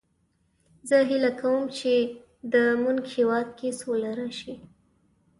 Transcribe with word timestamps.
زه 0.89 0.97
هیله 1.09 1.31
کوم 1.39 1.61
چې 1.77 1.93
د 2.53 2.55
مونږ 2.83 2.99
هیواد 3.15 3.47
کې 3.57 3.69
سوله 3.79 4.11
راشي 4.19 4.53